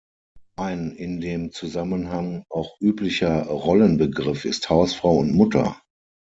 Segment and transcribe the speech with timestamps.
[0.57, 5.79] Ein in dem Zusammenhang auch üblicher Rollen-Begriff ist Hausfrau und Mutter.